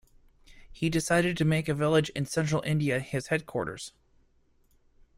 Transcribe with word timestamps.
He 0.71 0.89
decided 0.89 1.37
to 1.37 1.45
make 1.45 1.69
a 1.69 1.75
village 1.75 2.09
in 2.15 2.25
Central 2.25 2.63
India 2.63 2.99
his 3.01 3.27
headquarters. 3.27 3.93